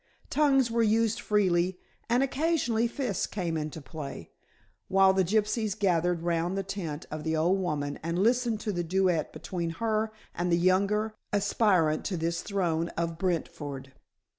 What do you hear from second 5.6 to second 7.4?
gathered round the tent of the